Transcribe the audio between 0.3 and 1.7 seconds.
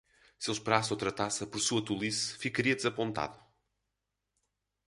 Se ele esperasse outra taça por